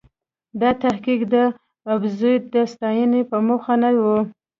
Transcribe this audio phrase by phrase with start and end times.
[0.61, 1.35] دا تحقیق د
[1.93, 4.05] ابوزید د ستاینې په موخه نه و.